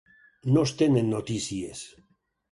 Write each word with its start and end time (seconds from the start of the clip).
No 0.53 0.63
es 0.67 0.71
tenen 0.79 1.11
notícies. 1.15 1.83